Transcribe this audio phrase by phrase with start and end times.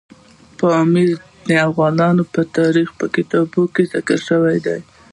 [0.59, 1.11] پامیر
[1.47, 1.93] د افغان
[2.57, 4.79] تاریخ په کتابونو کې ذکر شوی دی.